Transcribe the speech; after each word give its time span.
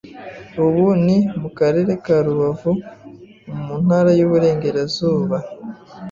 ubu 0.65 0.85
ni 1.05 1.17
mu 1.41 1.49
karere 1.57 1.91
ka 2.03 2.15
Rubavu 2.25 2.71
mu 3.63 3.75
Ntara 3.85 4.11
y’Uburengerazuba 4.19 5.37